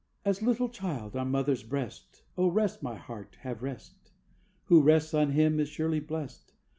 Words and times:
"_As 0.25 0.41
little 0.41 0.67
child 0.67 1.15
On 1.15 1.29
mother's 1.29 1.61
breast, 1.61 2.23
O 2.35 2.47
rest, 2.47 2.81
my 2.81 2.95
heart, 2.95 3.37
Have 3.41 3.61
rest! 3.61 4.11
Who 4.63 4.81
rests 4.81 5.13
on 5.13 5.33
Him 5.33 5.59
Is 5.59 5.69
surely 5.69 5.99
blest. 5.99 6.53